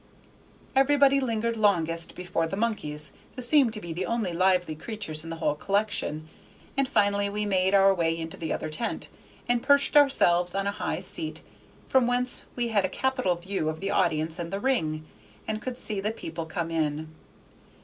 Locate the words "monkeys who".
2.55-3.43